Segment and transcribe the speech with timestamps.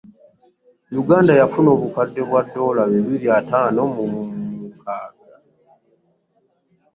[1.01, 5.35] Uganda yafuna obukadde bwa ddoola bibiri ataano mu mukaaga.